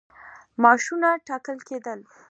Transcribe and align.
معاشونه 0.61 1.09
ټاکل 1.27 1.57
کېدل. 1.69 1.99